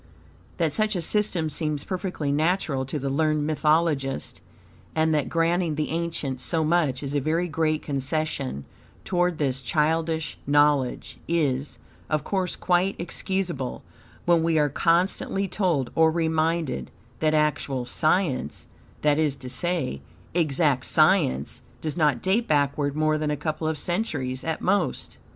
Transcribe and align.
That 0.57 0.73
such 0.73 0.95
a 0.95 0.99
system 1.01 1.47
seems 1.47 1.83
perfectly 1.83 2.31
natural 2.31 2.85
to 2.85 2.97
the 2.97 3.11
learned 3.11 3.45
mythologist, 3.45 4.41
and 4.95 5.13
that 5.13 5.29
granting 5.29 5.75
the 5.75 5.91
ancients 5.91 6.43
so 6.43 6.63
much 6.63 7.03
is 7.03 7.13
a 7.13 7.19
very 7.21 7.47
great 7.47 7.83
concession 7.83 8.65
toward 9.05 9.37
this 9.37 9.61
CHILDISH 9.61 10.39
KNOWLEDGE 10.47 11.19
is, 11.27 11.77
of 12.09 12.23
course, 12.23 12.55
quite 12.55 12.95
excusable 12.97 13.83
when 14.25 14.41
we 14.41 14.57
are 14.57 14.69
constantly 14.69 15.47
told, 15.47 15.91
or 15.93 16.09
reminded, 16.11 16.89
that 17.19 17.35
actual 17.35 17.85
science 17.85 18.69
that 19.03 19.19
is 19.19 19.35
to 19.35 19.49
say, 19.49 20.01
"EXACT 20.33 20.83
SCIENCE," 20.83 21.61
does 21.79 21.95
not 21.95 22.23
date 22.23 22.47
backward 22.47 22.95
more 22.95 23.19
than 23.19 23.29
a 23.29 23.37
couple 23.37 23.67
of 23.67 23.77
centuries 23.77 24.43
at 24.43 24.61
most. 24.61 25.19